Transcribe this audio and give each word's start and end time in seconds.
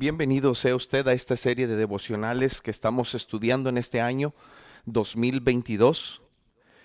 Bienvenido 0.00 0.54
sea 0.54 0.76
usted 0.76 1.08
a 1.08 1.12
esta 1.12 1.36
serie 1.36 1.66
de 1.66 1.74
devocionales 1.74 2.62
que 2.62 2.70
estamos 2.70 3.16
estudiando 3.16 3.68
en 3.68 3.76
este 3.78 4.00
año 4.00 4.32
2022. 4.84 6.22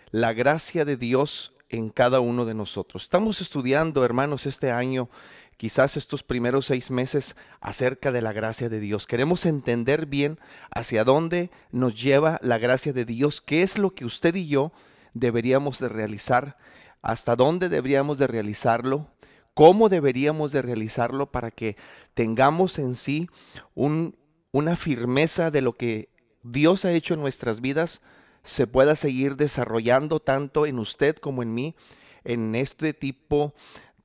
La 0.10 0.34
gracia 0.34 0.84
de 0.84 0.98
Dios 0.98 1.54
en 1.70 1.92
cada 1.92 2.22
uno 2.22 2.44
de 2.44 2.56
nosotros. 2.56 3.04
Estamos 3.04 3.40
estudiando, 3.40 4.04
hermanos, 4.04 4.48
este 4.48 4.72
año, 4.72 5.12
quizás 5.58 5.96
estos 5.96 6.24
primeros 6.24 6.66
seis 6.66 6.90
meses, 6.90 7.36
acerca 7.62 8.12
de 8.12 8.24
la 8.24 8.34
gracia 8.34 8.68
de 8.68 8.80
Dios. 8.80 9.06
Queremos 9.06 9.46
entender 9.46 10.08
bien 10.08 10.40
hacia 10.72 11.04
dónde 11.04 11.52
nos 11.72 12.02
lleva 12.02 12.40
la 12.42 12.58
gracia 12.58 12.94
de 12.94 13.06
Dios, 13.06 13.42
qué 13.42 13.62
es 13.62 13.78
lo 13.78 13.94
que 13.94 14.06
usted 14.06 14.34
y 14.34 14.48
yo 14.48 14.72
deberíamos 15.14 15.78
de 15.78 15.88
realizar, 15.88 16.58
hasta 17.04 17.36
dónde 17.36 17.70
deberíamos 17.70 18.18
de 18.18 18.26
realizarlo, 18.26 19.08
cómo 19.54 19.90
deberíamos 19.90 20.52
de 20.52 20.62
realizarlo 20.62 21.32
para 21.32 21.52
que 21.52 21.76
tengamos 22.14 22.80
en 22.80 22.96
sí 22.96 23.30
una 23.76 24.76
firmeza 24.76 25.52
de 25.52 25.62
lo 25.62 25.74
que 25.74 26.10
Dios 26.44 26.86
ha 26.86 26.92
hecho 26.92 27.14
en 27.14 27.22
nuestras 27.22 27.62
vidas, 27.62 28.02
se 28.44 28.68
pueda 28.68 28.96
seguir 28.96 29.38
desarrollando 29.38 30.20
tanto 30.20 30.66
en 30.66 30.80
usted 30.80 31.16
como 31.16 31.44
en 31.44 31.54
mí, 31.54 31.76
en 32.24 32.56
este 32.56 32.94
tipo 32.94 33.54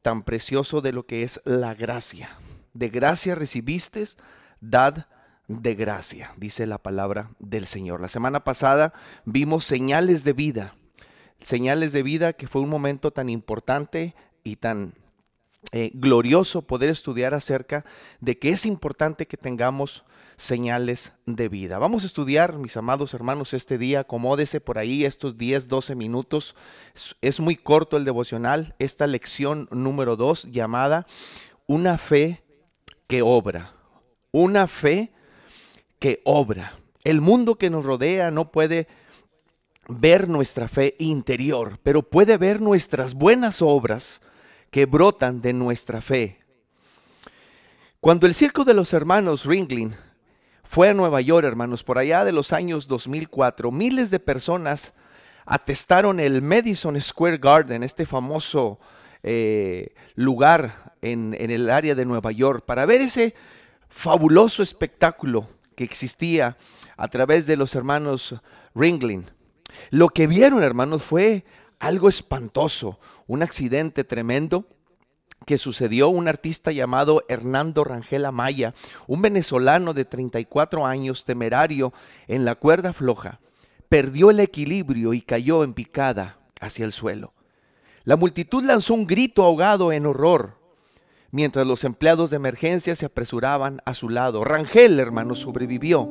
tan 0.02 0.22
precioso 0.22 0.80
de 0.80 0.92
lo 0.92 1.06
que 1.06 1.24
es 1.24 1.40
la 1.44 1.74
gracia. 1.74 2.38
De 2.72 2.88
gracia 2.88 3.34
recibiste, 3.34 4.06
dad 4.60 5.06
de 5.48 5.74
gracia, 5.74 6.32
dice 6.36 6.66
la 6.66 6.78
palabra 6.78 7.30
del 7.38 7.66
Señor. 7.66 8.00
La 8.00 8.08
semana 8.08 8.44
pasada 8.44 8.92
vimos 9.24 9.64
señales 9.64 10.22
de 10.22 10.34
vida, 10.34 10.74
señales 11.40 11.92
de 11.92 12.02
vida 12.02 12.32
que 12.34 12.46
fue 12.46 12.62
un 12.62 12.68
momento 12.68 13.10
tan 13.10 13.28
importante 13.28 14.14
y 14.44 14.56
tan 14.56 14.94
eh, 15.72 15.90
glorioso 15.94 16.62
poder 16.62 16.88
estudiar 16.88 17.34
acerca 17.34 17.84
de 18.20 18.38
que 18.38 18.50
es 18.50 18.64
importante 18.64 19.26
que 19.26 19.36
tengamos 19.36 20.04
señales 20.38 21.12
de 21.26 21.48
vida. 21.48 21.78
Vamos 21.78 22.04
a 22.04 22.06
estudiar, 22.06 22.56
mis 22.58 22.76
amados 22.76 23.12
hermanos, 23.12 23.52
este 23.52 23.76
día, 23.76 24.00
acomódese 24.00 24.60
por 24.60 24.78
ahí 24.78 25.04
estos 25.04 25.36
10, 25.36 25.66
12 25.68 25.94
minutos. 25.96 26.54
Es 27.20 27.40
muy 27.40 27.56
corto 27.56 27.96
el 27.96 28.04
devocional, 28.04 28.74
esta 28.78 29.06
lección 29.06 29.68
número 29.72 30.16
2 30.16 30.44
llamada 30.52 31.06
Una 31.66 31.98
fe 31.98 32.42
que 33.08 33.20
obra. 33.22 33.74
Una 34.30 34.68
fe 34.68 35.10
que 35.98 36.22
obra. 36.24 36.78
El 37.02 37.20
mundo 37.20 37.56
que 37.56 37.68
nos 37.68 37.84
rodea 37.84 38.30
no 38.30 38.52
puede 38.52 38.86
ver 39.88 40.28
nuestra 40.28 40.68
fe 40.68 40.94
interior, 40.98 41.80
pero 41.82 42.02
puede 42.02 42.36
ver 42.36 42.60
nuestras 42.60 43.14
buenas 43.14 43.60
obras 43.60 44.22
que 44.70 44.86
brotan 44.86 45.40
de 45.40 45.52
nuestra 45.52 46.00
fe. 46.00 46.38
Cuando 48.00 48.26
el 48.26 48.34
circo 48.34 48.64
de 48.64 48.74
los 48.74 48.92
hermanos 48.92 49.44
Ringling 49.44 49.94
fue 50.62 50.90
a 50.90 50.94
Nueva 50.94 51.20
York, 51.20 51.46
hermanos, 51.46 51.82
por 51.82 51.98
allá 51.98 52.24
de 52.24 52.32
los 52.32 52.52
años 52.52 52.86
2004, 52.86 53.72
miles 53.72 54.10
de 54.10 54.20
personas 54.20 54.92
atestaron 55.46 56.20
el 56.20 56.42
Madison 56.42 57.00
Square 57.00 57.38
Garden, 57.38 57.82
este 57.82 58.04
famoso 58.06 58.78
eh, 59.22 59.94
lugar 60.14 60.94
en, 61.00 61.34
en 61.38 61.50
el 61.50 61.70
área 61.70 61.94
de 61.94 62.04
Nueva 62.04 62.30
York, 62.32 62.64
para 62.66 62.86
ver 62.86 63.00
ese 63.00 63.34
fabuloso 63.88 64.62
espectáculo 64.62 65.48
que 65.74 65.84
existía 65.84 66.56
a 66.96 67.08
través 67.08 67.46
de 67.46 67.56
los 67.56 67.74
hermanos 67.74 68.34
Ringling. 68.74 69.24
Lo 69.90 70.08
que 70.10 70.26
vieron, 70.26 70.62
hermanos, 70.62 71.02
fue 71.02 71.44
algo 71.78 72.08
espantoso, 72.08 72.98
un 73.28 73.42
accidente 73.44 74.02
tremendo 74.02 74.66
que 75.46 75.58
sucedió 75.58 76.08
un 76.08 76.26
artista 76.26 76.72
llamado 76.72 77.22
Hernando 77.28 77.84
Rangel 77.84 78.24
Amaya, 78.24 78.74
un 79.06 79.22
venezolano 79.22 79.94
de 79.94 80.04
34 80.04 80.84
años, 80.84 81.24
temerario 81.24 81.92
en 82.26 82.44
la 82.44 82.56
cuerda 82.56 82.92
floja, 82.92 83.38
perdió 83.88 84.30
el 84.30 84.40
equilibrio 84.40 85.14
y 85.14 85.20
cayó 85.20 85.62
en 85.62 85.74
picada 85.74 86.38
hacia 86.60 86.84
el 86.84 86.92
suelo. 86.92 87.34
La 88.02 88.16
multitud 88.16 88.64
lanzó 88.64 88.94
un 88.94 89.06
grito 89.06 89.44
ahogado 89.44 89.92
en 89.92 90.06
horror, 90.06 90.58
mientras 91.30 91.66
los 91.66 91.84
empleados 91.84 92.30
de 92.30 92.36
emergencia 92.36 92.96
se 92.96 93.06
apresuraban 93.06 93.80
a 93.84 93.94
su 93.94 94.08
lado. 94.08 94.44
Rangel, 94.44 94.98
hermano, 94.98 95.36
sobrevivió 95.36 96.08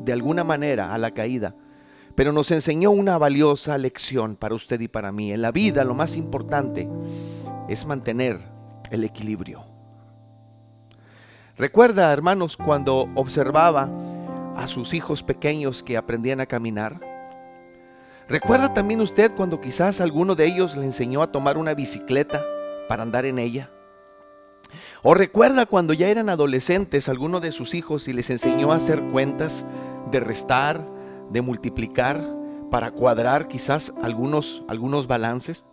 de 0.00 0.12
alguna 0.12 0.44
manera 0.44 0.94
a 0.94 0.98
la 0.98 1.10
caída 1.10 1.54
pero 2.14 2.32
nos 2.32 2.50
enseñó 2.50 2.90
una 2.90 3.18
valiosa 3.18 3.78
lección 3.78 4.36
para 4.36 4.54
usted 4.54 4.80
y 4.80 4.88
para 4.88 5.12
mí. 5.12 5.32
En 5.32 5.42
la 5.42 5.52
vida 5.52 5.84
lo 5.84 5.94
más 5.94 6.16
importante 6.16 6.88
es 7.68 7.86
mantener 7.86 8.40
el 8.90 9.04
equilibrio. 9.04 9.64
Recuerda, 11.56 12.12
hermanos, 12.12 12.56
cuando 12.56 13.08
observaba 13.14 13.88
a 14.56 14.66
sus 14.66 14.94
hijos 14.94 15.22
pequeños 15.22 15.82
que 15.82 15.96
aprendían 15.96 16.40
a 16.40 16.46
caminar. 16.46 17.00
Recuerda 18.28 18.72
también 18.72 19.00
usted 19.00 19.32
cuando 19.34 19.60
quizás 19.60 20.00
alguno 20.00 20.34
de 20.34 20.46
ellos 20.46 20.76
le 20.76 20.84
enseñó 20.84 21.22
a 21.22 21.32
tomar 21.32 21.58
una 21.58 21.74
bicicleta 21.74 22.44
para 22.88 23.02
andar 23.02 23.24
en 23.24 23.38
ella. 23.38 23.70
O 25.02 25.14
recuerda 25.14 25.66
cuando 25.66 25.92
ya 25.92 26.08
eran 26.08 26.28
adolescentes 26.28 27.08
alguno 27.08 27.40
de 27.40 27.52
sus 27.52 27.74
hijos 27.74 28.06
y 28.08 28.12
les 28.12 28.30
enseñó 28.30 28.72
a 28.72 28.76
hacer 28.76 29.02
cuentas, 29.02 29.64
de 30.10 30.20
restar, 30.20 30.80
de 31.30 31.42
multiplicar 31.42 32.20
para 32.70 32.90
cuadrar 32.90 33.48
quizás 33.48 33.92
algunos, 34.02 34.62
algunos 34.68 35.06
balances. 35.06 35.64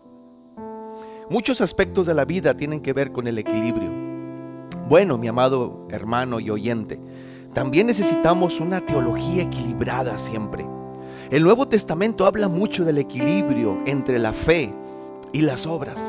Muchos 1.29 1.61
aspectos 1.61 2.05
de 2.07 2.13
la 2.13 2.25
vida 2.25 2.55
tienen 2.55 2.81
que 2.81 2.93
ver 2.93 3.11
con 3.11 3.27
el 3.27 3.37
equilibrio. 3.37 3.91
Bueno, 4.87 5.17
mi 5.17 5.27
amado 5.27 5.85
hermano 5.89 6.39
y 6.39 6.49
oyente, 6.49 6.99
también 7.53 7.87
necesitamos 7.87 8.59
una 8.59 8.85
teología 8.85 9.43
equilibrada 9.43 10.17
siempre. 10.17 10.65
El 11.29 11.43
Nuevo 11.43 11.67
Testamento 11.67 12.25
habla 12.25 12.47
mucho 12.47 12.85
del 12.85 12.99
equilibrio 12.99 13.79
entre 13.85 14.19
la 14.19 14.31
fe 14.31 14.73
y 15.33 15.41
las 15.41 15.65
obras. 15.65 16.01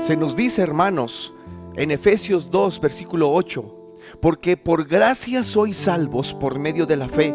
Se 0.00 0.16
nos 0.16 0.34
dice, 0.34 0.62
hermanos, 0.62 1.32
en 1.76 1.90
Efesios 1.90 2.50
2, 2.50 2.80
versículo 2.80 3.32
8, 3.32 3.75
porque 4.20 4.56
por 4.56 4.86
gracia 4.86 5.42
sois 5.42 5.76
salvos 5.76 6.34
por 6.34 6.58
medio 6.58 6.86
de 6.86 6.96
la 6.96 7.08
fe. 7.08 7.34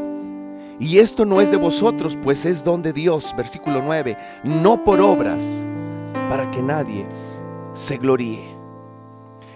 Y 0.80 0.98
esto 0.98 1.26
no 1.26 1.42
es 1.42 1.52
de 1.52 1.58
vosotros, 1.58 2.18
pues 2.24 2.46
es 2.46 2.64
don 2.64 2.82
de 2.82 2.92
Dios, 2.92 3.34
versículo 3.38 3.82
9, 3.84 4.18
no 4.44 4.84
por 4.84 5.00
obras, 5.00 5.44
para 6.28 6.50
que 6.50 6.62
nadie 6.62 7.06
se 7.74 7.98
gloríe. 7.98 8.56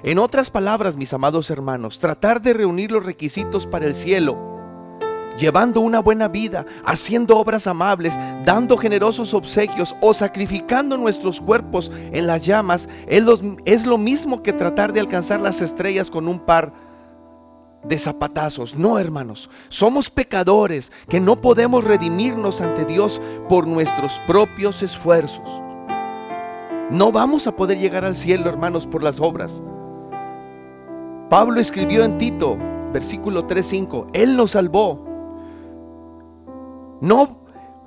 En 0.03 0.19
otras 0.19 0.51
palabras, 0.51 0.95
mis 0.95 1.13
amados 1.13 1.49
hermanos, 1.49 1.97
tratar 1.97 2.39
de 2.41 2.53
reunir 2.53 2.91
los 2.91 3.03
requisitos 3.03 3.65
para 3.65 3.87
el 3.87 3.95
cielo, 3.95 4.37
llevando 5.35 5.79
una 5.79 5.99
buena 5.99 6.27
vida, 6.27 6.67
haciendo 6.85 7.39
obras 7.39 7.65
amables, 7.65 8.15
dando 8.45 8.77
generosos 8.77 9.33
obsequios 9.33 9.95
o 10.01 10.13
sacrificando 10.13 10.95
nuestros 10.95 11.41
cuerpos 11.41 11.91
en 12.11 12.27
las 12.27 12.45
llamas, 12.45 12.87
es 13.07 13.85
lo 13.87 13.97
mismo 13.97 14.43
que 14.43 14.53
tratar 14.53 14.93
de 14.93 14.99
alcanzar 14.99 15.41
las 15.41 15.61
estrellas 15.61 16.11
con 16.11 16.27
un 16.27 16.39
par 16.39 16.71
de 17.87 17.99
zapatazos. 17.99 18.75
No, 18.75 18.99
hermanos, 18.99 19.49
somos 19.69 20.09
pecadores 20.09 20.91
que 21.07 21.19
no 21.19 21.41
podemos 21.41 21.83
redimirnos 21.83 22.61
ante 22.61 22.85
Dios 22.85 23.21
por 23.47 23.67
nuestros 23.67 24.19
propios 24.27 24.81
esfuerzos. 24.83 25.61
No 26.89 27.11
vamos 27.11 27.47
a 27.47 27.55
poder 27.55 27.79
llegar 27.79 28.05
al 28.05 28.15
cielo, 28.15 28.49
hermanos, 28.49 28.85
por 28.85 29.03
las 29.03 29.19
obras. 29.19 29.63
Pablo 31.29 31.59
escribió 31.59 32.03
en 32.03 32.17
Tito, 32.17 32.57
versículo 32.93 33.47
3:5, 33.47 34.07
Él 34.13 34.37
nos 34.37 34.51
salvó. 34.51 35.03
No 37.01 37.43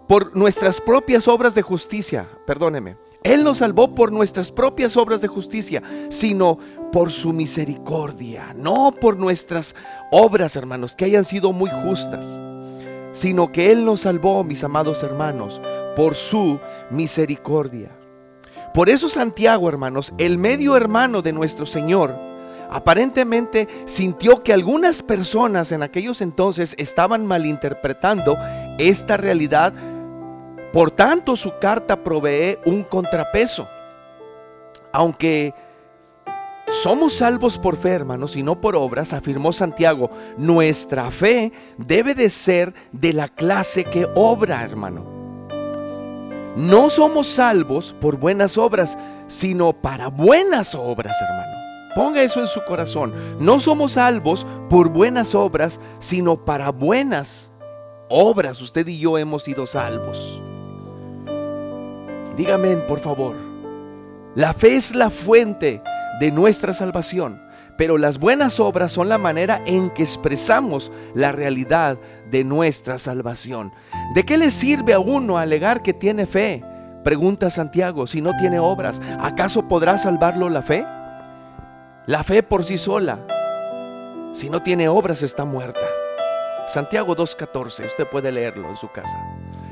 por 0.09 0.37
nuestras 0.37 0.81
propias 0.81 1.29
obras 1.29 1.55
de 1.55 1.63
justicia, 1.63 2.27
perdóneme, 2.47 2.97
él 3.25 3.43
nos 3.43 3.59
salvó 3.59 3.95
por 3.95 4.13
nuestras 4.13 4.53
propias 4.53 4.97
obras 4.97 5.21
de 5.21 5.29
justicia, 5.29 5.83
sino 6.09 6.59
por 6.93 7.11
su 7.11 7.33
misericordia, 7.33 8.55
no 8.57 8.93
por 8.93 9.17
nuestras 9.17 9.75
obras, 10.11 10.57
hermanos, 10.57 10.95
que 10.95 11.05
hayan 11.05 11.25
sido 11.25 11.53
muy 11.53 11.71
justas, 11.83 12.41
sino 13.13 13.51
que 13.51 13.73
Él 13.73 13.85
nos 13.85 14.03
salvó, 14.03 14.45
mis 14.45 14.63
amados 14.63 15.03
hermanos, 15.03 15.61
por 15.97 16.15
su 16.15 16.61
misericordia. 16.91 17.91
Por 18.73 18.89
eso 18.89 19.09
Santiago, 19.09 19.69
hermanos, 19.69 20.13
el 20.19 20.39
medio 20.39 20.77
hermano 20.77 21.21
de 21.21 21.33
nuestro 21.33 21.67
Señor, 21.67 22.15
aparentemente 22.71 23.67
sintió 23.87 24.43
que 24.43 24.53
algunas 24.53 25.03
personas 25.03 25.73
en 25.73 25.83
aquellos 25.83 26.21
entonces 26.21 26.75
estaban 26.79 27.27
malinterpretando 27.27 28.39
esta 28.79 29.17
realidad 29.17 29.73
por 30.79 30.93
tanto, 30.93 31.35
su 31.35 31.59
carta 31.59 32.05
provee 32.05 32.57
un 32.65 32.85
contrapeso. 32.85 33.69
Aunque 34.93 35.53
somos 36.69 37.15
salvos 37.15 37.59
por 37.59 37.77
fe, 37.77 37.91
hermanos, 37.91 38.37
y 38.37 38.45
no 38.45 38.61
por 38.61 38.77
obras, 38.77 39.13
afirmó 39.13 39.53
Santiago, 39.53 40.09
nuestra 40.37 41.11
fe 41.11 41.51
debe 41.79 42.15
de 42.15 42.31
ser 42.31 42.75
de 42.93 43.13
la 43.13 43.27
clase 43.27 43.83
que 43.83 44.07
obra, 44.15 44.63
hermano. 44.63 45.05
No 46.55 46.91
somos 46.91 47.27
salvos 47.27 47.93
por 48.01 48.17
buenas 48.17 48.57
obras, 48.57 48.97
sino 49.27 49.73
para 49.73 50.07
buenas 50.07 50.77
obras, 50.77 51.17
hermano. 51.21 51.59
Ponga 51.97 52.23
eso 52.23 52.39
en 52.39 52.47
su 52.47 52.65
corazón. 52.65 53.13
No 53.41 53.59
somos 53.59 53.95
salvos 53.95 54.47
por 54.71 54.91
buenas 54.91 55.35
obras, 55.35 55.81
sino 55.99 56.45
para 56.45 56.71
buenas 56.71 57.51
obras. 58.09 58.63
Usted 58.63 58.87
y 58.87 59.01
yo 59.01 59.19
hemos 59.19 59.43
sido 59.43 59.67
salvos. 59.67 60.41
Dígame, 62.39 62.77
por 62.77 63.01
favor. 63.01 63.35
La 64.37 64.55
fe 64.55 64.77
es 64.77 64.95
la 64.95 65.11
fuente 65.11 65.83
de 66.21 66.31
nuestra 66.31 66.73
salvación, 66.73 67.43
pero 67.77 67.99
las 67.99 68.19
buenas 68.19 68.61
obras 68.61 68.93
son 68.93 69.09
la 69.09 69.19
manera 69.19 69.61
en 69.67 69.91
que 69.91 70.05
expresamos 70.05 70.93
la 71.15 71.33
realidad 71.33 71.99
de 72.31 72.45
nuestra 72.45 72.99
salvación. 72.99 73.73
¿De 74.15 74.25
qué 74.25 74.39
le 74.39 74.53
sirve 74.53 74.95
a 74.95 75.01
uno 75.01 75.37
alegar 75.37 75.83
que 75.83 75.93
tiene 75.93 76.27
fe? 76.27 76.63
Pregunta 77.03 77.51
Santiago, 77.51 78.07
si 78.07 78.21
no 78.21 78.37
tiene 78.37 78.61
obras, 78.61 79.03
¿acaso 79.21 79.67
podrá 79.67 79.99
salvarlo 79.99 80.49
la 80.49 80.63
fe? 80.63 80.87
La 82.07 82.23
fe 82.23 82.45
por 82.45 82.65
sí 82.65 82.79
sola, 82.79 83.19
si 84.33 84.49
no 84.49 84.63
tiene 84.63 84.89
obras, 84.89 85.23
está 85.23 85.45
muerta. 85.45 85.81
Santiago 86.69 87.17
2.14, 87.17 87.87
usted 87.87 88.07
puede 88.09 88.31
leerlo 88.31 88.69
en 88.69 88.77
su 88.77 88.89
casa. 88.93 89.19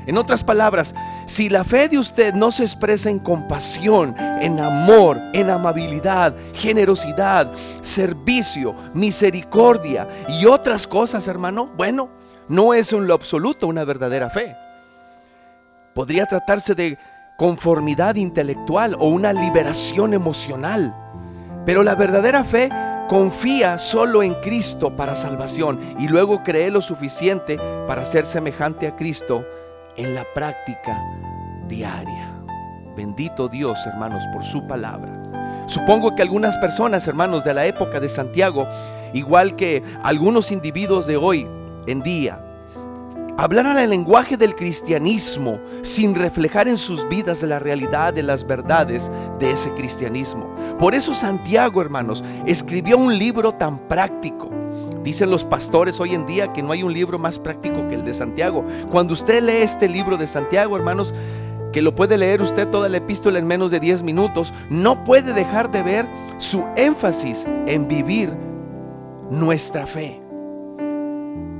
En 0.07 0.17
otras 0.17 0.41
palabras, 0.41 0.95
si 1.25 1.49
la 1.49 1.65
fe 1.65 1.89
de 1.89 1.97
usted 1.97 2.33
no 2.33 2.49
se 2.53 2.63
expresa 2.63 3.09
en 3.09 3.19
compasión, 3.19 4.15
en 4.17 4.57
amor, 4.61 5.19
en 5.33 5.49
amabilidad, 5.49 6.33
generosidad, 6.53 7.51
servicio, 7.81 8.73
misericordia 8.93 10.07
y 10.29 10.45
otras 10.45 10.87
cosas, 10.87 11.27
hermano, 11.27 11.69
bueno, 11.75 12.09
no 12.47 12.73
es 12.73 12.93
en 12.93 13.05
lo 13.05 13.13
absoluto 13.13 13.67
una 13.67 13.83
verdadera 13.83 14.29
fe. 14.29 14.55
Podría 15.93 16.25
tratarse 16.25 16.73
de 16.73 16.97
conformidad 17.37 18.15
intelectual 18.15 18.95
o 18.97 19.09
una 19.09 19.33
liberación 19.33 20.13
emocional. 20.13 20.95
Pero 21.65 21.83
la 21.83 21.95
verdadera 21.95 22.45
fe 22.45 22.69
confía 23.09 23.77
solo 23.77 24.23
en 24.23 24.35
Cristo 24.35 24.95
para 24.95 25.15
salvación 25.15 25.79
y 25.99 26.07
luego 26.07 26.43
cree 26.43 26.71
lo 26.71 26.81
suficiente 26.81 27.59
para 27.87 28.05
ser 28.05 28.25
semejante 28.25 28.87
a 28.87 28.95
Cristo 28.95 29.43
en 29.97 30.15
la 30.15 30.23
práctica 30.33 30.97
diaria. 31.67 32.31
Bendito 32.95 33.47
Dios, 33.47 33.77
hermanos, 33.85 34.23
por 34.33 34.45
su 34.45 34.65
palabra. 34.65 35.21
Supongo 35.67 36.15
que 36.15 36.21
algunas 36.21 36.55
personas, 36.57 37.07
hermanos, 37.07 37.43
de 37.43 37.53
la 37.53 37.65
época 37.65 37.99
de 37.99 38.09
Santiago, 38.09 38.67
igual 39.13 39.55
que 39.55 39.83
algunos 40.03 40.51
individuos 40.51 41.05
de 41.05 41.17
hoy 41.17 41.47
en 41.85 42.01
día, 42.01 42.39
hablaran 43.37 43.77
el 43.77 43.91
lenguaje 43.91 44.35
del 44.35 44.55
cristianismo 44.55 45.59
sin 45.83 46.15
reflejar 46.15 46.67
en 46.67 46.77
sus 46.77 47.07
vidas 47.07 47.43
la 47.43 47.59
realidad 47.59 48.13
de 48.13 48.23
las 48.23 48.47
verdades 48.47 49.11
de 49.39 49.51
ese 49.51 49.69
cristianismo. 49.71 50.55
Por 50.79 50.95
eso 50.95 51.13
Santiago, 51.13 51.81
hermanos, 51.81 52.23
escribió 52.45 52.97
un 52.97 53.17
libro 53.17 53.51
tan 53.53 53.77
práctico 53.87 54.49
Dicen 55.03 55.29
los 55.29 55.43
pastores 55.43 55.99
hoy 55.99 56.13
en 56.13 56.25
día 56.25 56.51
que 56.53 56.61
no 56.61 56.71
hay 56.71 56.83
un 56.83 56.93
libro 56.93 57.17
más 57.17 57.39
práctico 57.39 57.87
que 57.87 57.95
el 57.95 58.05
de 58.05 58.13
Santiago. 58.13 58.65
Cuando 58.91 59.13
usted 59.13 59.41
lee 59.41 59.63
este 59.63 59.87
libro 59.87 60.17
de 60.17 60.27
Santiago, 60.27 60.75
hermanos, 60.75 61.13
que 61.71 61.81
lo 61.81 61.95
puede 61.95 62.17
leer 62.17 62.41
usted 62.41 62.67
toda 62.69 62.89
la 62.89 62.97
epístola 62.97 63.39
en 63.39 63.47
menos 63.47 63.71
de 63.71 63.79
10 63.79 64.03
minutos, 64.03 64.53
no 64.69 65.03
puede 65.03 65.33
dejar 65.33 65.71
de 65.71 65.83
ver 65.83 66.07
su 66.37 66.63
énfasis 66.75 67.45
en 67.67 67.87
vivir 67.87 68.33
nuestra 69.29 69.85
fe. 69.85 70.21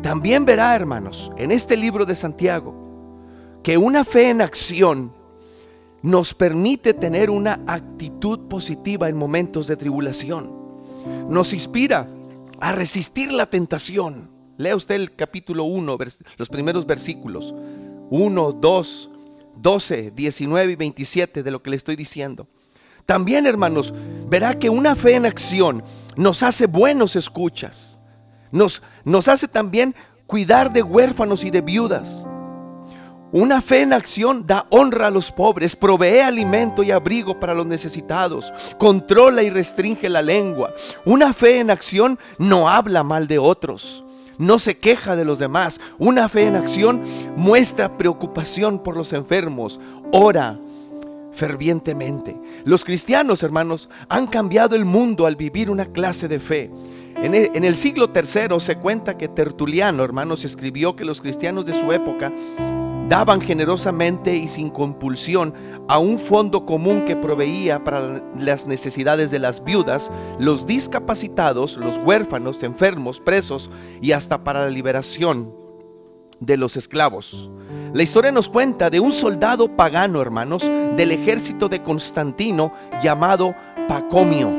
También 0.02 0.46
verá, 0.46 0.76
hermanos, 0.76 1.32
en 1.38 1.52
este 1.52 1.76
libro 1.76 2.06
de 2.06 2.16
Santiago, 2.16 2.74
que 3.64 3.78
una 3.78 4.04
fe 4.04 4.30
en 4.30 4.42
acción 4.42 5.12
nos 6.02 6.34
permite 6.34 6.94
tener 6.94 7.30
una 7.30 7.60
actitud 7.68 8.48
positiva 8.48 9.10
en 9.10 9.18
momentos 9.18 9.68
de 9.68 9.76
tribulación. 9.76 10.52
Nos 11.30 11.54
inspira 11.54 12.08
a 12.60 12.72
resistir 12.72 13.32
la 13.32 13.50
tentación. 13.50 14.30
Lea 14.58 14.76
usted 14.76 14.96
el 14.96 15.16
capítulo 15.16 15.64
1, 15.66 15.98
los 16.38 16.50
primeros 16.50 16.86
versículos. 16.86 17.54
1, 18.10 18.52
2, 18.54 19.10
12, 19.58 20.12
19 20.12 20.72
y 20.72 20.76
27 20.76 21.44
de 21.44 21.52
lo 21.52 21.62
que 21.62 21.70
le 21.70 21.76
estoy 21.76 21.96
diciendo. 21.96 22.48
También, 23.06 23.46
hermanos, 23.46 23.94
verá 24.28 24.58
que 24.58 24.70
una 24.70 24.96
fe 24.96 25.16
en 25.16 25.26
acción 25.26 25.84
nos 26.16 26.44
hace 26.44 26.66
buenos 26.66 27.16
escuchas. 27.16 28.00
Nos, 28.52 28.82
nos 29.04 29.28
hace 29.28 29.48
también 29.48 29.96
cuidar 30.26 30.74
de 30.74 30.84
huérfanos 30.84 31.44
y 31.44 31.52
de 31.52 31.62
viudas. 31.62 32.26
Una 33.38 33.62
fe 33.62 33.82
en 33.82 33.94
acción 33.94 34.48
da 34.48 34.66
honra 34.72 35.06
a 35.06 35.12
los 35.12 35.32
pobres, 35.32 35.76
provee 35.76 36.22
alimento 36.22 36.82
y 36.82 36.90
abrigo 36.90 37.40
para 37.40 37.54
los 37.54 37.68
necesitados, 37.68 38.52
controla 38.80 39.44
y 39.44 39.52
restringe 39.52 40.10
la 40.10 40.24
lengua. 40.24 40.74
Una 41.06 41.36
fe 41.36 41.60
en 41.60 41.70
acción 41.70 42.18
no 42.40 42.68
habla 42.68 43.04
mal 43.04 43.28
de 43.28 43.38
otros, 43.38 44.04
no 44.40 44.58
se 44.58 44.80
queja 44.80 45.16
de 45.16 45.24
los 45.24 45.38
demás. 45.38 45.80
Una 46.00 46.30
fe 46.30 46.48
en 46.48 46.56
acción 46.56 47.04
muestra 47.36 47.96
preocupación 47.96 48.82
por 48.82 48.98
los 48.98 49.14
enfermos, 49.14 49.80
ora 50.12 50.60
fervientemente. 51.32 52.36
Los 52.66 52.84
cristianos, 52.84 53.44
hermanos, 53.44 53.88
han 54.10 54.26
cambiado 54.26 54.76
el 54.76 54.84
mundo 54.84 55.28
al 55.28 55.36
vivir 55.36 55.70
una 55.70 55.86
clase 55.86 56.28
de 56.28 56.40
fe. 56.40 56.72
En 57.18 57.36
el, 57.36 57.52
en 57.54 57.66
el 57.66 57.78
siglo 57.78 58.10
tercero 58.10 58.60
se 58.60 58.78
cuenta 58.78 59.16
que 59.16 59.28
Tertuliano, 59.28 60.04
hermanos, 60.04 60.44
escribió 60.44 60.96
que 60.96 61.06
los 61.06 61.22
cristianos 61.22 61.68
de 61.68 61.80
su 61.80 61.92
época 61.92 62.32
daban 63.08 63.40
generosamente 63.42 64.36
y 64.36 64.48
sin 64.48 64.70
compulsión 64.70 65.54
a 65.88 65.98
un 65.98 66.20
fondo 66.20 66.66
común 66.66 67.06
que 67.06 67.16
proveía 67.16 67.84
para 67.84 68.22
las 68.38 68.68
necesidades 68.68 69.32
de 69.32 69.40
las 69.40 69.64
viudas, 69.64 70.12
los 70.40 70.66
discapacitados, 70.66 71.78
los 71.78 71.98
huérfanos, 71.98 72.64
enfermos, 72.64 73.20
presos 73.20 73.70
y 74.02 74.12
hasta 74.12 74.44
para 74.44 74.62
la 74.62 74.70
liberación 74.70 75.54
de 76.40 76.58
los 76.58 76.76
esclavos. 76.76 77.50
La 77.94 78.04
historia 78.04 78.32
nos 78.32 78.50
cuenta 78.50 78.90
de 78.90 79.00
un 79.00 79.14
soldado 79.14 79.76
pagano, 79.76 80.22
hermanos, 80.22 80.64
del 80.98 81.12
ejército 81.12 81.70
de 81.70 81.82
Constantino 81.82 82.74
llamado 83.02 83.56
Pacomio, 83.88 84.52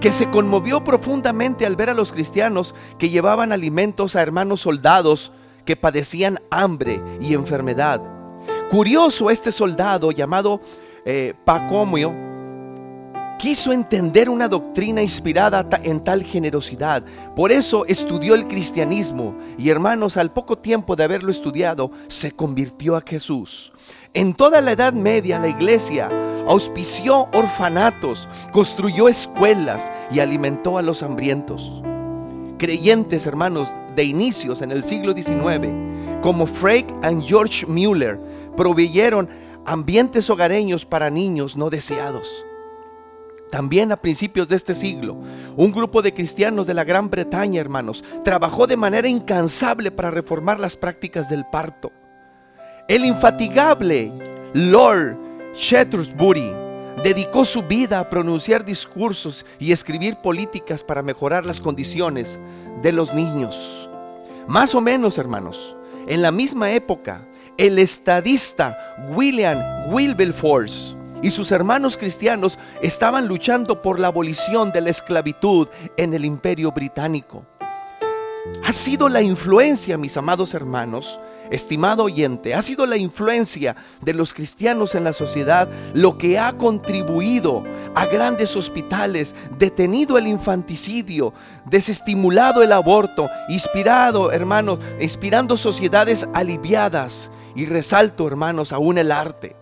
que 0.00 0.12
se 0.12 0.28
conmovió 0.30 0.84
profundamente 0.84 1.64
al 1.64 1.76
ver 1.76 1.88
a 1.88 1.94
los 1.94 2.12
cristianos 2.12 2.74
que 2.98 3.08
llevaban 3.08 3.52
alimentos 3.52 4.14
a 4.14 4.20
hermanos 4.20 4.60
soldados 4.60 5.32
que 5.64 5.76
padecían 5.76 6.38
hambre 6.50 7.00
y 7.20 7.34
enfermedad. 7.34 8.00
Curioso, 8.70 9.30
este 9.30 9.52
soldado 9.52 10.10
llamado 10.10 10.60
eh, 11.04 11.34
Pacomio 11.44 12.14
quiso 13.38 13.72
entender 13.72 14.30
una 14.30 14.46
doctrina 14.46 15.02
inspirada 15.02 15.68
en 15.82 16.04
tal 16.04 16.22
generosidad. 16.22 17.02
Por 17.34 17.50
eso 17.50 17.84
estudió 17.86 18.36
el 18.36 18.46
cristianismo 18.46 19.36
y 19.58 19.68
hermanos, 19.68 20.16
al 20.16 20.32
poco 20.32 20.58
tiempo 20.58 20.94
de 20.94 21.04
haberlo 21.04 21.32
estudiado, 21.32 21.90
se 22.06 22.30
convirtió 22.30 22.96
a 22.96 23.02
Jesús. 23.04 23.72
En 24.14 24.34
toda 24.34 24.60
la 24.60 24.72
Edad 24.72 24.92
Media 24.92 25.40
la 25.40 25.48
iglesia 25.48 26.08
auspició 26.46 27.28
orfanatos, 27.32 28.28
construyó 28.52 29.08
escuelas 29.08 29.90
y 30.12 30.20
alimentó 30.20 30.78
a 30.78 30.82
los 30.82 31.02
hambrientos 31.02 31.82
creyentes, 32.62 33.26
hermanos, 33.26 33.68
de 33.96 34.04
inicios 34.04 34.62
en 34.62 34.70
el 34.70 34.84
siglo 34.84 35.14
XIX, 35.14 35.66
como 36.22 36.46
Frank 36.46 36.86
and 37.02 37.24
George 37.24 37.66
Mueller, 37.66 38.20
proveyeron 38.56 39.28
ambientes 39.66 40.30
hogareños 40.30 40.86
para 40.86 41.10
niños 41.10 41.56
no 41.56 41.70
deseados. 41.70 42.46
También 43.50 43.90
a 43.90 43.96
principios 43.96 44.46
de 44.46 44.54
este 44.54 44.76
siglo, 44.76 45.16
un 45.56 45.72
grupo 45.72 46.02
de 46.02 46.14
cristianos 46.14 46.64
de 46.68 46.74
la 46.74 46.84
Gran 46.84 47.10
Bretaña, 47.10 47.60
hermanos, 47.60 48.04
trabajó 48.22 48.68
de 48.68 48.76
manera 48.76 49.08
incansable 49.08 49.90
para 49.90 50.12
reformar 50.12 50.60
las 50.60 50.76
prácticas 50.76 51.28
del 51.28 51.44
parto. 51.50 51.90
El 52.86 53.04
infatigable 53.04 54.12
Lord 54.54 55.18
Shaftesbury 55.54 56.61
dedicó 57.02 57.44
su 57.44 57.62
vida 57.62 57.98
a 57.98 58.08
pronunciar 58.08 58.64
discursos 58.64 59.44
y 59.58 59.72
escribir 59.72 60.16
políticas 60.16 60.84
para 60.84 61.02
mejorar 61.02 61.44
las 61.44 61.60
condiciones 61.60 62.38
de 62.82 62.92
los 62.92 63.12
niños. 63.12 63.88
Más 64.46 64.74
o 64.74 64.80
menos, 64.80 65.18
hermanos, 65.18 65.76
en 66.06 66.22
la 66.22 66.30
misma 66.30 66.70
época, 66.72 67.26
el 67.56 67.78
estadista 67.78 68.96
William 69.10 69.92
Wilberforce 69.92 70.96
y 71.22 71.30
sus 71.30 71.52
hermanos 71.52 71.96
cristianos 71.96 72.58
estaban 72.82 73.28
luchando 73.28 73.82
por 73.82 74.00
la 74.00 74.08
abolición 74.08 74.72
de 74.72 74.80
la 74.80 74.90
esclavitud 74.90 75.68
en 75.96 76.14
el 76.14 76.24
imperio 76.24 76.72
británico. 76.72 77.44
Ha 78.64 78.72
sido 78.72 79.08
la 79.08 79.22
influencia, 79.22 79.96
mis 79.96 80.16
amados 80.16 80.54
hermanos, 80.54 81.20
estimado 81.52 82.04
oyente, 82.04 82.54
ha 82.54 82.62
sido 82.62 82.86
la 82.86 82.96
influencia 82.96 83.76
de 84.00 84.14
los 84.14 84.34
cristianos 84.34 84.94
en 84.94 85.04
la 85.04 85.12
sociedad 85.12 85.68
lo 85.94 86.18
que 86.18 86.38
ha 86.38 86.52
contribuido 86.52 87.64
a 87.94 88.06
grandes 88.06 88.56
hospitales, 88.56 89.34
detenido 89.58 90.18
el 90.18 90.26
infanticidio, 90.26 91.32
desestimulado 91.66 92.62
el 92.62 92.72
aborto, 92.72 93.28
inspirado, 93.48 94.32
hermanos, 94.32 94.78
inspirando 95.00 95.56
sociedades 95.56 96.26
aliviadas. 96.34 97.30
Y 97.54 97.66
resalto, 97.66 98.26
hermanos, 98.26 98.72
aún 98.72 98.96
el 98.96 99.12
arte. 99.12 99.56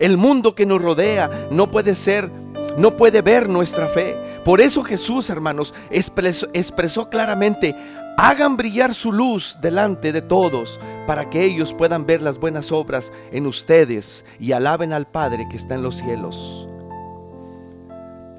El 0.00 0.16
mundo 0.16 0.54
que 0.54 0.66
nos 0.66 0.82
rodea 0.82 1.48
no 1.50 1.70
puede 1.70 1.94
ser 1.94 2.30
no 2.76 2.96
puede 2.96 3.22
ver 3.22 3.48
nuestra 3.48 3.88
fe. 3.88 4.16
Por 4.44 4.60
eso 4.60 4.84
Jesús, 4.84 5.30
hermanos, 5.30 5.74
expresó, 5.90 6.48
expresó 6.52 7.08
claramente, 7.08 7.74
hagan 8.16 8.56
brillar 8.56 8.94
su 8.94 9.12
luz 9.12 9.56
delante 9.60 10.12
de 10.12 10.22
todos 10.22 10.80
para 11.06 11.28
que 11.28 11.44
ellos 11.44 11.74
puedan 11.74 12.06
ver 12.06 12.22
las 12.22 12.38
buenas 12.38 12.72
obras 12.72 13.12
en 13.30 13.46
ustedes 13.46 14.24
y 14.40 14.52
alaben 14.52 14.92
al 14.92 15.06
Padre 15.06 15.46
que 15.48 15.56
está 15.56 15.74
en 15.74 15.82
los 15.82 15.96
cielos. 15.96 16.68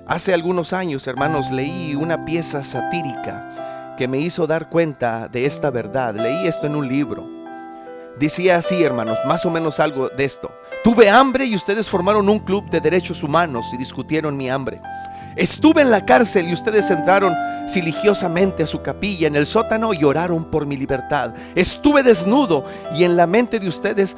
Hace 0.07 0.33
algunos 0.33 0.73
años, 0.73 1.05
hermanos, 1.05 1.51
leí 1.51 1.93
una 1.93 2.25
pieza 2.25 2.63
satírica 2.63 3.95
que 3.97 4.07
me 4.07 4.19
hizo 4.19 4.47
dar 4.47 4.69
cuenta 4.69 5.27
de 5.27 5.45
esta 5.45 5.69
verdad. 5.69 6.15
Leí 6.15 6.47
esto 6.47 6.65
en 6.65 6.75
un 6.75 6.87
libro. 6.87 7.27
Decía 8.17 8.55
así, 8.55 8.83
hermanos, 8.83 9.17
más 9.27 9.45
o 9.45 9.51
menos 9.51 9.79
algo 9.79 10.09
de 10.09 10.23
esto. 10.23 10.49
Tuve 10.83 11.09
hambre 11.09 11.45
y 11.45 11.55
ustedes 11.55 11.89
formaron 11.89 12.29
un 12.29 12.39
club 12.39 12.69
de 12.69 12.79
derechos 12.79 13.21
humanos 13.21 13.67
y 13.73 13.77
discutieron 13.77 14.37
mi 14.37 14.49
hambre. 14.49 14.79
Estuve 15.37 15.81
en 15.81 15.91
la 15.91 16.05
cárcel 16.05 16.49
y 16.49 16.53
ustedes 16.53 16.89
entraron 16.89 17.33
siligiosamente 17.67 18.63
a 18.63 18.67
su 18.67 18.81
capilla 18.81 19.27
en 19.27 19.35
el 19.35 19.45
sótano 19.45 19.93
y 19.93 20.03
oraron 20.03 20.45
por 20.45 20.65
mi 20.65 20.77
libertad. 20.77 21.33
Estuve 21.55 22.03
desnudo 22.03 22.65
y 22.95 23.03
en 23.03 23.15
la 23.15 23.27
mente 23.27 23.59
de 23.59 23.67
ustedes 23.67 24.15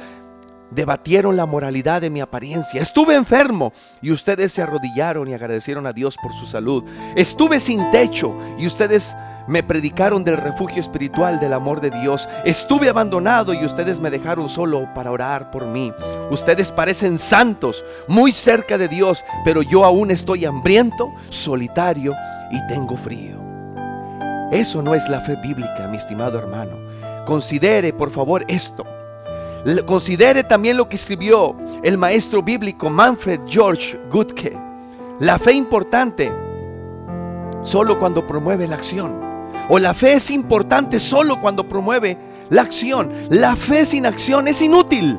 debatieron 0.70 1.36
la 1.36 1.46
moralidad 1.46 2.00
de 2.00 2.10
mi 2.10 2.20
apariencia. 2.20 2.80
Estuve 2.80 3.14
enfermo 3.14 3.72
y 4.00 4.12
ustedes 4.12 4.52
se 4.52 4.62
arrodillaron 4.62 5.28
y 5.28 5.34
agradecieron 5.34 5.86
a 5.86 5.92
Dios 5.92 6.16
por 6.22 6.32
su 6.32 6.46
salud. 6.46 6.84
Estuve 7.16 7.60
sin 7.60 7.90
techo 7.90 8.36
y 8.58 8.66
ustedes 8.66 9.14
me 9.46 9.62
predicaron 9.62 10.24
del 10.24 10.36
refugio 10.36 10.80
espiritual 10.80 11.40
del 11.40 11.52
amor 11.52 11.80
de 11.80 11.90
Dios. 11.90 12.28
Estuve 12.44 12.88
abandonado 12.88 13.52
y 13.54 13.64
ustedes 13.64 14.00
me 14.00 14.10
dejaron 14.10 14.48
solo 14.48 14.88
para 14.94 15.10
orar 15.10 15.50
por 15.50 15.66
mí. 15.66 15.92
Ustedes 16.30 16.70
parecen 16.70 17.18
santos, 17.18 17.84
muy 18.08 18.32
cerca 18.32 18.78
de 18.78 18.88
Dios, 18.88 19.24
pero 19.44 19.62
yo 19.62 19.84
aún 19.84 20.10
estoy 20.10 20.44
hambriento, 20.44 21.12
solitario 21.28 22.14
y 22.50 22.66
tengo 22.66 22.96
frío. 22.96 23.38
Eso 24.52 24.82
no 24.82 24.94
es 24.94 25.08
la 25.08 25.20
fe 25.20 25.36
bíblica, 25.36 25.86
mi 25.88 25.96
estimado 25.96 26.38
hermano. 26.38 26.76
Considere, 27.24 27.92
por 27.92 28.10
favor, 28.10 28.44
esto. 28.48 28.84
Considere 29.86 30.42
también 30.42 30.76
lo 30.76 30.88
que 30.88 30.96
escribió 30.96 31.54
el 31.82 31.98
maestro 31.98 32.42
bíblico 32.42 32.88
Manfred 32.88 33.40
George 33.46 33.98
Gutke. 34.10 34.56
La 35.20 35.38
fe 35.38 35.52
importante 35.52 36.32
solo 37.62 37.98
cuando 37.98 38.26
promueve 38.26 38.66
la 38.66 38.76
acción. 38.76 39.29
O 39.70 39.78
la 39.78 39.94
fe 39.94 40.14
es 40.14 40.30
importante 40.30 40.98
solo 40.98 41.40
cuando 41.40 41.68
promueve 41.68 42.18
la 42.50 42.62
acción. 42.62 43.12
La 43.30 43.54
fe 43.54 43.86
sin 43.86 44.04
acción 44.04 44.48
es 44.48 44.60
inútil. 44.60 45.16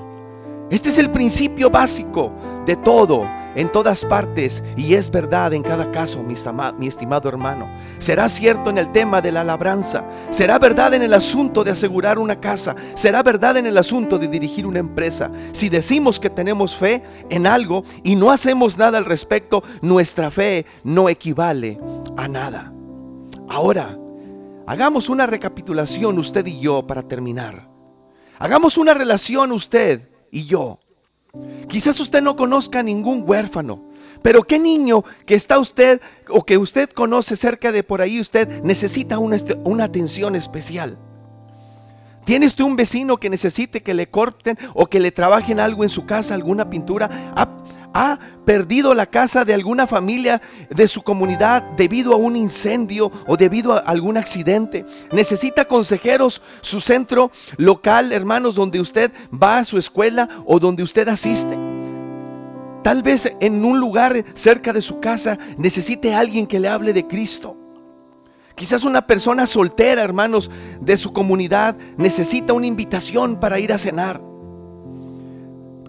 Este 0.69 0.89
es 0.89 0.97
el 0.97 1.09
principio 1.09 1.69
básico 1.69 2.33
de 2.65 2.75
todo, 2.75 3.25
en 3.55 3.69
todas 3.69 4.05
partes, 4.05 4.63
y 4.77 4.93
es 4.93 5.09
verdad 5.09 5.53
en 5.53 5.63
cada 5.63 5.91
caso, 5.91 6.23
mi, 6.23 6.35
mi, 6.77 6.87
estimado 6.87 7.27
hermano. 7.27 7.69
Será 7.99 8.29
cierto 8.29 8.69
en 8.69 8.77
el 8.77 8.91
tema 8.91 9.21
de 9.21 9.31
la 9.31 9.43
labranza, 9.43 10.05
será 10.31 10.59
verdad 10.59 10.93
en 10.93 11.01
el 11.01 11.13
asunto 11.13 11.63
de 11.63 11.71
asegurar 11.71 12.19
una 12.19 12.39
casa, 12.39 12.75
será 12.93 13.23
verdad 13.23 13.57
en 13.57 13.65
el 13.65 13.77
asunto 13.77 14.17
de 14.17 14.29
dirigir 14.29 14.65
una 14.65 14.79
empresa. 14.79 15.29
Si 15.51 15.67
decimos 15.67 16.19
que 16.19 16.29
tenemos 16.29 16.75
fe 16.75 17.03
en 17.29 17.47
algo 17.47 17.83
y 18.03 18.15
no 18.15 18.31
hacemos 18.31 18.77
nada 18.77 18.97
al 18.97 19.05
respecto, 19.05 19.63
nuestra 19.81 20.31
fe 20.31 20.65
no 20.83 21.09
equivale 21.09 21.77
a 22.15 22.29
nada. 22.29 22.71
Ahora, 23.49 23.97
Hagamos 24.71 25.09
una 25.09 25.27
recapitulación 25.27 26.17
usted 26.17 26.45
y 26.45 26.61
yo 26.61 26.87
para 26.87 27.03
terminar. 27.03 27.67
Hagamos 28.39 28.77
una 28.77 28.93
relación 28.93 29.51
usted 29.51 30.07
y 30.31 30.45
yo. 30.45 30.79
Quizás 31.67 31.99
usted 31.99 32.21
no 32.21 32.37
conozca 32.37 32.81
ningún 32.81 33.25
huérfano, 33.27 33.89
pero 34.21 34.43
qué 34.43 34.59
niño 34.59 35.03
que 35.25 35.35
está 35.35 35.59
usted 35.59 35.99
o 36.29 36.45
que 36.45 36.57
usted 36.57 36.89
conoce 36.89 37.35
cerca 37.35 37.73
de 37.73 37.83
por 37.83 38.01
ahí, 38.01 38.21
usted 38.21 38.63
necesita 38.63 39.19
una, 39.19 39.35
una 39.65 39.83
atención 39.83 40.37
especial. 40.37 40.97
¿Tiene 42.25 42.45
usted 42.45 42.63
un 42.63 42.75
vecino 42.75 43.17
que 43.17 43.29
necesite 43.29 43.81
que 43.81 43.93
le 43.93 44.09
corten 44.09 44.57
o 44.73 44.85
que 44.85 44.99
le 44.99 45.11
trabajen 45.11 45.59
algo 45.59 45.83
en 45.83 45.89
su 45.89 46.05
casa, 46.05 46.35
alguna 46.35 46.69
pintura? 46.69 47.33
¿Ha, 47.93 48.19
perdido 48.45 48.93
la 48.93 49.05
casa 49.05 49.43
de 49.43 49.53
alguna 49.53 49.85
familia 49.85 50.41
de 50.69 50.87
su 50.87 51.01
comunidad 51.01 51.61
debido 51.75 52.13
a 52.13 52.15
un 52.15 52.37
incendio 52.37 53.11
o 53.27 53.35
debido 53.35 53.73
a 53.73 53.79
algún 53.79 54.17
accidente? 54.17 54.85
¿Necesita 55.11 55.65
consejeros 55.65 56.41
su 56.61 56.79
centro 56.79 57.31
local, 57.57 58.13
hermanos, 58.13 58.55
donde 58.55 58.79
usted 58.79 59.11
va 59.31 59.57
a 59.57 59.65
su 59.65 59.77
escuela 59.77 60.29
o 60.45 60.57
donde 60.59 60.83
usted 60.83 61.07
asiste? 61.09 61.57
Tal 62.83 63.03
vez 63.03 63.31
en 63.41 63.65
un 63.65 63.79
lugar 63.79 64.23
cerca 64.35 64.71
de 64.71 64.81
su 64.81 64.99
casa 64.99 65.37
necesite 65.57 66.15
alguien 66.15 66.47
que 66.47 66.59
le 66.59 66.69
hable 66.69 66.93
de 66.93 67.05
Cristo. 67.07 67.60
Quizás 68.55 68.83
una 68.83 69.07
persona 69.07 69.47
soltera, 69.47 70.03
hermanos, 70.03 70.51
de 70.79 70.97
su 70.97 71.13
comunidad 71.13 71.75
necesita 71.97 72.53
una 72.53 72.67
invitación 72.67 73.39
para 73.39 73.59
ir 73.59 73.73
a 73.73 73.77
cenar. 73.77 74.21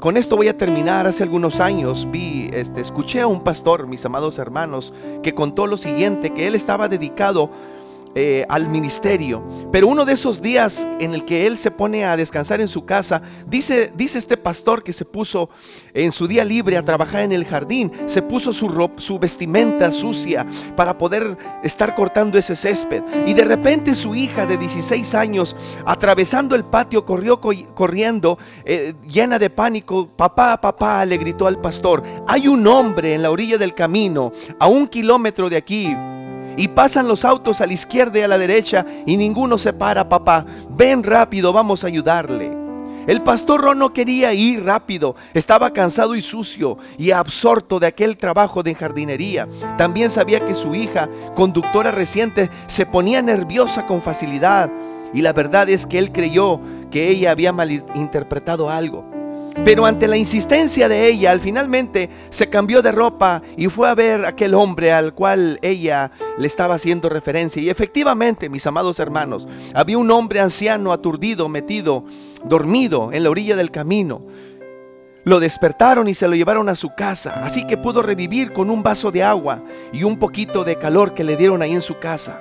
Con 0.02 0.16
esto 0.16 0.37
voy 0.37 0.49
a 0.49 0.57
terminar. 0.57 1.07
Hace 1.07 1.23
algunos 1.23 1.61
años 1.61 2.09
vi, 2.11 2.50
este, 2.52 2.81
escuché 2.81 3.21
a 3.21 3.28
un 3.28 3.42
pastor, 3.42 3.87
mis 3.87 4.04
amados 4.04 4.38
hermanos, 4.38 4.92
que 5.23 5.33
contó 5.33 5.69
lo 5.69 5.76
siguiente, 5.76 6.31
que 6.31 6.49
él 6.49 6.57
estaba 6.57 6.88
dedicado 6.88 7.50
eh, 8.14 8.45
al 8.49 8.69
ministerio. 8.69 9.42
Pero 9.73 9.88
uno 9.88 10.04
de 10.04 10.12
esos 10.12 10.42
días 10.42 10.87
en 11.00 11.14
el 11.14 11.25
que 11.25 11.47
él 11.47 11.57
se 11.57 11.71
pone 11.71 12.04
a 12.04 12.16
descansar 12.16 12.61
en 12.61 12.69
su 12.69 12.85
casa, 12.85 13.23
dice, 13.47 13.90
dice 13.97 14.19
este 14.19 14.37
pastor 14.37 14.83
que 14.83 14.92
se 14.92 15.04
puso 15.04 15.49
en 15.95 16.12
su 16.12 16.26
día 16.26 16.45
libre 16.45 16.76
a 16.76 16.85
trabajar 16.85 17.23
en 17.23 17.33
el 17.33 17.47
jardín, 17.47 17.90
se 18.07 18.21
puso 18.21 18.52
su, 18.52 18.90
su 18.97 19.19
vestimenta 19.19 19.92
sucia 19.92 20.47
para 20.76 20.99
poder 20.99 21.37
estar 21.62 21.95
cortando 21.95 22.38
ese 22.38 22.54
césped. 22.54 23.02
Y 23.26 23.35
de 23.35 23.45
repente 23.45 23.95
su 23.95 24.14
hija 24.14 24.45
de 24.45 24.59
16 24.59 25.14
años, 25.14 25.57
atravesando 25.87 26.54
el 26.54 26.64
patio, 26.64 27.07
corrió 27.07 27.40
corriendo, 27.40 28.38
eh, 28.64 28.95
llena 29.09 29.38
de 29.38 29.50
pánico. 29.50 30.09
Papá, 30.09 30.61
papá, 30.61 31.04
le 31.07 31.16
gritó 31.16 31.47
al 31.47 31.61
pastor, 31.61 32.02
hay 32.26 32.47
un 32.49 32.66
hombre 32.66 33.14
en 33.14 33.23
la 33.23 33.31
orilla 33.31 33.59
del 33.59 33.75
camino, 33.75 34.33
a 34.59 34.66
un 34.66 34.87
kilómetro 34.87 35.49
de 35.49 35.57
aquí 35.57 35.97
y 36.57 36.69
pasan 36.69 37.09
los 37.09 37.25
autos 37.25 37.61
a 37.61 37.67
la 37.67 37.73
izquierda 37.73 38.19
y 38.19 38.23
a 38.23 38.29
la 38.29 38.39
derecha 38.39 38.87
y 39.07 39.17
ninguno 39.17 39.59
se 39.59 39.73
para, 39.73 40.09
papá. 40.09 40.45
Ven 40.71 41.03
rápido, 41.03 41.53
vamos 41.53 41.85
a 41.85 41.89
ayudarle. 41.89 42.63
El 43.07 43.23
pastor 43.23 43.63
Ron 43.63 43.81
no 43.81 43.93
quería 43.93 44.33
ir 44.33 44.65
rápido, 44.65 45.17
estaba 45.35 45.73
cansado 45.73 46.15
y 46.15 46.23
sucio 46.23 46.79
y 46.99 47.11
absorto 47.11 47.81
de 47.81 47.89
aquel 47.89 48.17
trabajo 48.17 48.63
de 48.63 48.77
jardinería. 48.77 49.49
También 49.77 50.11
sabía 50.11 50.45
que 50.45 50.55
su 50.55 50.75
hija, 50.75 51.09
conductora 51.35 51.91
reciente, 51.91 52.49
se 52.69 52.87
ponía 52.87 53.21
nerviosa 53.21 53.87
con 53.87 54.03
facilidad 54.03 54.71
y 55.13 55.23
la 55.23 55.33
verdad 55.33 55.69
es 55.69 55.87
que 55.87 55.99
él 55.99 56.13
creyó 56.13 56.61
que 56.93 57.09
ella 57.09 57.33
había 57.33 57.53
malinterpretado 57.53 58.71
algo. 58.71 59.12
Pero 59.65 59.85
ante 59.87 60.09
la 60.09 60.17
insistencia 60.17 60.89
de 60.89 61.07
ella, 61.07 61.31
al 61.31 61.41
finalmente 61.41 62.09
se 62.31 62.49
cambió 62.49 62.83
de 62.83 62.91
ropa 62.91 63.43
y 63.57 63.69
fue 63.69 63.89
a 63.89 63.95
ver 63.95 64.25
aquel 64.25 64.55
hombre 64.55 64.93
al 64.93 65.15
cual 65.15 65.59
ella 65.63 66.11
le 66.39 66.47
estaba 66.47 66.75
haciendo 66.75 67.09
referencia. 67.09 67.63
Y 67.63 67.69
efectivamente, 67.69 68.49
mis 68.49 68.67
amados 68.67 68.99
hermanos, 68.99 69.47
había 69.75 69.99
un 69.99 70.11
hombre 70.11 70.41
anciano, 70.41 70.93
aturdido, 70.93 71.49
metido, 71.49 72.05
dormido 72.45 73.11
en 73.13 73.23
la 73.23 73.31
orilla 73.31 73.55
del 73.55 73.71
camino. 73.71 74.27
Lo 75.25 75.39
despertaron 75.39 76.09
y 76.09 76.15
se 76.15 76.27
lo 76.27 76.35
llevaron 76.35 76.69
a 76.69 76.75
su 76.75 76.95
casa, 76.97 77.45
así 77.45 77.65
que 77.67 77.77
pudo 77.77 78.03
revivir 78.03 78.53
con 78.53 78.71
un 78.71 78.83
vaso 78.83 79.13
de 79.13 79.23
agua 79.23 79.63
y 79.93 80.03
un 80.03 80.19
poquito 80.19 80.65
de 80.65 80.77
calor 80.77 81.15
que 81.15 81.23
le 81.23 81.37
dieron 81.37 81.63
ahí 81.63 81.73
en 81.73 81.83
su 81.83 81.99
casa. 81.99 82.41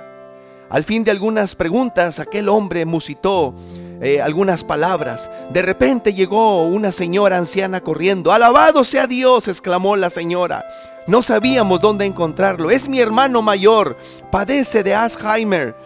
Al 0.68 0.82
fin 0.82 1.04
de 1.04 1.10
algunas 1.10 1.54
preguntas, 1.54 2.18
aquel 2.18 2.48
hombre 2.48 2.84
musitó 2.84 3.54
eh, 4.02 4.20
algunas 4.20 4.64
palabras. 4.64 5.30
De 5.50 5.62
repente 5.62 6.12
llegó 6.12 6.66
una 6.66 6.90
señora 6.90 7.36
anciana 7.36 7.80
corriendo. 7.80 8.32
Alabado 8.32 8.82
sea 8.82 9.06
Dios, 9.06 9.46
exclamó 9.46 9.94
la 9.94 10.10
señora. 10.10 10.64
No 11.06 11.22
sabíamos 11.22 11.80
dónde 11.80 12.04
encontrarlo. 12.04 12.72
Es 12.72 12.88
mi 12.88 12.98
hermano 12.98 13.42
mayor. 13.42 13.96
Padece 14.32 14.82
de 14.82 14.94
Alzheimer. 14.94 15.76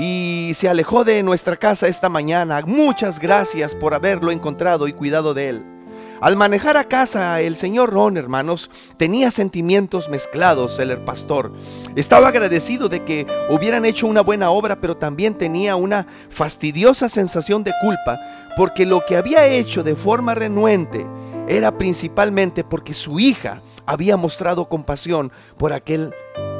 Y 0.00 0.52
se 0.54 0.68
alejó 0.68 1.04
de 1.04 1.22
nuestra 1.22 1.56
casa 1.56 1.86
esta 1.86 2.08
mañana. 2.08 2.60
Muchas 2.66 3.20
gracias 3.20 3.74
por 3.74 3.94
haberlo 3.94 4.32
encontrado 4.32 4.88
y 4.88 4.92
cuidado 4.92 5.32
de 5.32 5.48
él. 5.48 5.77
Al 6.20 6.34
manejar 6.34 6.76
a 6.76 6.84
casa, 6.84 7.40
el 7.40 7.54
señor 7.54 7.90
Ron, 7.90 8.16
hermanos, 8.16 8.70
tenía 8.96 9.30
sentimientos 9.30 10.08
mezclados, 10.08 10.80
el 10.80 10.98
pastor. 10.98 11.52
Estaba 11.94 12.28
agradecido 12.28 12.88
de 12.88 13.04
que 13.04 13.24
hubieran 13.50 13.84
hecho 13.84 14.08
una 14.08 14.22
buena 14.22 14.50
obra, 14.50 14.80
pero 14.80 14.96
también 14.96 15.34
tenía 15.34 15.76
una 15.76 16.08
fastidiosa 16.28 17.08
sensación 17.08 17.62
de 17.62 17.72
culpa, 17.80 18.18
porque 18.56 18.84
lo 18.84 19.06
que 19.06 19.16
había 19.16 19.46
hecho 19.46 19.84
de 19.84 19.94
forma 19.94 20.34
renuente 20.34 21.06
era 21.46 21.78
principalmente 21.78 22.64
porque 22.64 22.94
su 22.94 23.20
hija 23.20 23.62
había 23.86 24.16
mostrado 24.16 24.68
compasión 24.68 25.30
por 25.56 25.72
aquel, 25.72 26.12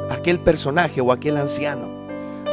aquel 0.09 0.39
personaje 0.39 1.01
o 1.01 1.11
aquel 1.11 1.35
anciano. 1.35 1.99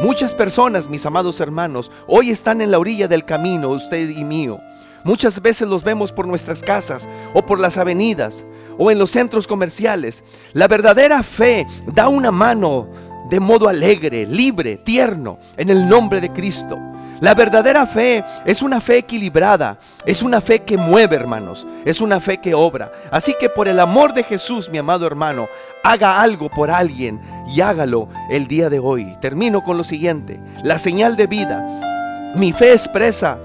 Muchas 0.03 0.35
personas, 0.35 0.91
mis 0.91 1.07
amados 1.07 1.39
hermanos, 1.39 1.93
hoy 2.09 2.31
están 2.31 2.61
en 2.61 2.73
la 2.73 2.81
orilla 2.81 3.07
del 3.07 3.25
camino, 3.25 3.69
usted 3.69 4.11
y 4.11 4.25
mío 4.25 4.59
Muchas 5.07 5.41
veces 5.41 5.69
los 5.69 5.85
vemos 5.85 6.11
por 6.11 6.27
nuestras 6.27 6.63
casas 6.63 7.07
o 7.33 7.47
por 7.47 7.61
las 7.61 7.79
avenidas 7.79 8.45
o 8.77 8.91
en 8.91 8.99
los 8.99 9.13
centros 9.13 9.47
comerciales. 9.47 10.25
La 10.53 10.67
verdadera 10.67 11.23
fe 11.23 11.65
da 11.87 12.09
una 12.09 12.33
mano 12.33 12.89
de 13.31 13.39
modo 13.39 13.69
alegre, 13.69 14.27
libre, 14.27 14.79
tierno, 14.79 15.39
en 15.57 15.71
el 15.71 15.89
nombre 15.89 16.21
de 16.21 16.33
Cristo. 16.33 16.77
La 17.21 17.35
verdadera 17.35 17.87
fe 17.87 18.25
es 18.45 18.63
una 18.63 18.81
fe 18.81 18.99
equilibrada, 18.99 19.79
es 20.05 20.23
una 20.23 20.41
fe 20.41 20.65
que 20.65 20.77
mueve, 20.77 21.15
hermanos, 21.15 21.65
es 21.85 22.01
una 22.01 22.19
fe 22.19 22.39
que 22.39 22.55
obra. 22.55 22.91
Así 23.13 23.33
que 23.39 23.49
por 23.49 23.69
el 23.69 23.79
amor 23.79 24.13
de 24.13 24.25
Jesús, 24.25 24.69
mi 24.71 24.79
amado 24.79 25.07
hermano, 25.07 25.47
haga 25.85 26.21
algo 26.21 26.51
por 26.51 26.69
alguien 26.69 27.21
y 27.47 27.61
hágalo 27.61 28.09
el 28.29 28.49
día 28.49 28.71
de 28.71 28.81
hoy. 28.81 29.17
Termino 29.21 29.63
con 29.63 29.79
lo 29.79 29.85
siguiente, 29.85 30.41
la 30.65 30.81
señal 30.81 31.15
de 31.15 31.29
vida. 31.29 32.33
Mi 32.35 32.53
fe 32.53 32.73
expresa 32.73 33.39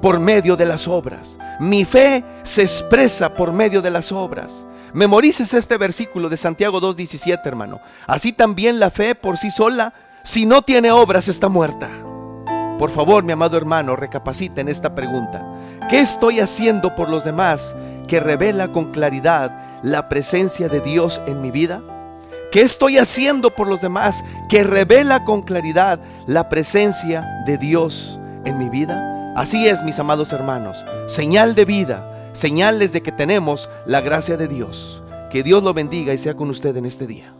por 0.00 0.20
medio 0.20 0.56
de 0.56 0.66
las 0.66 0.88
obras. 0.88 1.38
Mi 1.60 1.84
fe 1.84 2.24
se 2.42 2.62
expresa 2.62 3.34
por 3.34 3.52
medio 3.52 3.82
de 3.82 3.90
las 3.90 4.12
obras. 4.12 4.66
Memorices 4.92 5.52
este 5.54 5.76
versículo 5.76 6.28
de 6.28 6.36
Santiago 6.36 6.80
2.17, 6.80 7.40
hermano. 7.44 7.80
Así 8.06 8.32
también 8.32 8.78
la 8.78 8.90
fe 8.90 9.14
por 9.14 9.36
sí 9.36 9.50
sola, 9.50 9.92
si 10.22 10.46
no 10.46 10.62
tiene 10.62 10.90
obras, 10.90 11.28
está 11.28 11.48
muerta. 11.48 11.88
Por 12.78 12.90
favor, 12.90 13.24
mi 13.24 13.32
amado 13.32 13.56
hermano, 13.56 13.96
recapacita 13.96 14.60
en 14.60 14.68
esta 14.68 14.94
pregunta. 14.94 15.44
¿Qué 15.90 16.00
estoy 16.00 16.40
haciendo 16.40 16.94
por 16.94 17.08
los 17.08 17.24
demás 17.24 17.74
que 18.06 18.20
revela 18.20 18.68
con 18.68 18.92
claridad 18.92 19.80
la 19.82 20.08
presencia 20.08 20.68
de 20.68 20.80
Dios 20.80 21.20
en 21.26 21.40
mi 21.40 21.50
vida? 21.50 21.82
¿Qué 22.52 22.62
estoy 22.62 22.98
haciendo 22.98 23.50
por 23.50 23.68
los 23.68 23.82
demás 23.82 24.24
que 24.48 24.64
revela 24.64 25.24
con 25.24 25.42
claridad 25.42 26.00
la 26.26 26.48
presencia 26.48 27.26
de 27.44 27.58
Dios 27.58 28.18
en 28.44 28.58
mi 28.58 28.68
vida? 28.68 29.17
Así 29.38 29.68
es, 29.68 29.84
mis 29.84 30.00
amados 30.00 30.32
hermanos, 30.32 30.84
señal 31.06 31.54
de 31.54 31.64
vida 31.64 32.18
señales 32.32 32.92
de 32.92 33.02
que 33.02 33.12
tenemos 33.12 33.68
la 33.86 34.00
gracia 34.00 34.36
de 34.36 34.48
Dios. 34.48 35.02
Que 35.30 35.42
Dios 35.42 35.62
lo 35.62 35.74
bendiga 35.74 36.14
y 36.14 36.18
sea 36.18 36.34
con 36.34 36.50
usted 36.50 36.76
en 36.76 36.86
este 36.86 37.06
día. 37.06 37.37